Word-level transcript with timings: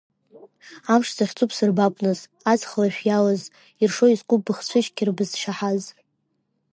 Амш 0.93 1.09
захьӡу 1.17 1.49
бсырбап, 1.49 1.93
нас, 2.03 2.19
аҵх 2.51 2.69
лашә 2.79 3.01
иалаз, 3.07 3.41
иршо 3.83 4.05
искуп 4.13 4.41
быхцәы 4.45 4.79
шьқьыр 4.85 5.09
бызшьаҳаз. 5.17 5.83